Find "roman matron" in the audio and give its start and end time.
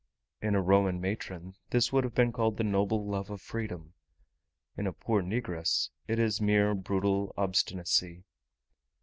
0.63-1.53